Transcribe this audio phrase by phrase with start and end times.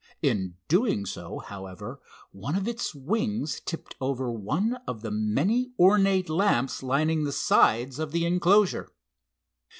[0.23, 1.99] In doing so, however,
[2.31, 7.99] one of its wings tipped over one of the many ornate lamps lining the sides
[7.99, 8.89] of the enclosure.